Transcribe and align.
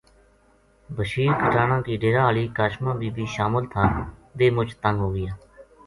بشیر 0.95 1.31
کھٹانہ 1.41 1.77
کی 1.85 1.93
ڈیرا 2.01 2.21
ہالی 2.27 2.45
کاشماں 2.57 2.95
بی 2.99 3.07
بی 3.15 3.25
شامل 3.35 3.63
تھا 3.73 3.83
ویہ 4.37 4.53
مُچ 4.55 4.69
تنگ 4.83 4.97
ہوگیا 5.05 5.31